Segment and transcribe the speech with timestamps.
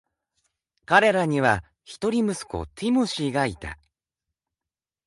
[0.85, 3.77] 彼らには、ひとり息子、ティモシーがいた。